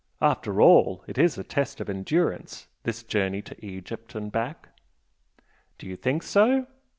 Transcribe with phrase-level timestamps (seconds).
[0.19, 4.69] After all, it is a test of endurance this journey to Egypt and back."
[5.77, 6.65] "Do you think so?"